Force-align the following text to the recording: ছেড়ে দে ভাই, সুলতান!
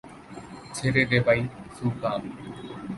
ছেড়ে 0.73 1.03
দে 1.05 1.19
ভাই, 1.25 1.39
সুলতান! 1.75 2.21